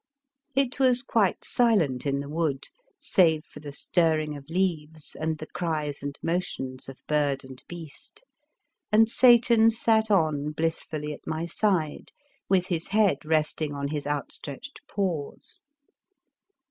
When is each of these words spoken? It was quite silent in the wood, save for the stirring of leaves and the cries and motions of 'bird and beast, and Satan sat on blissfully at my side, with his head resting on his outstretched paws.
It 0.55 0.79
was 0.79 1.03
quite 1.03 1.45
silent 1.45 2.07
in 2.07 2.21
the 2.21 2.27
wood, 2.27 2.69
save 2.99 3.45
for 3.45 3.59
the 3.59 3.71
stirring 3.71 4.35
of 4.35 4.49
leaves 4.49 5.15
and 5.15 5.37
the 5.37 5.45
cries 5.45 6.01
and 6.01 6.17
motions 6.23 6.89
of 6.89 7.03
'bird 7.07 7.43
and 7.45 7.61
beast, 7.67 8.23
and 8.91 9.07
Satan 9.07 9.69
sat 9.69 10.09
on 10.09 10.53
blissfully 10.53 11.13
at 11.13 11.27
my 11.27 11.45
side, 11.45 12.13
with 12.49 12.65
his 12.65 12.87
head 12.87 13.23
resting 13.25 13.75
on 13.75 13.89
his 13.89 14.07
outstretched 14.07 14.81
paws. 14.89 15.61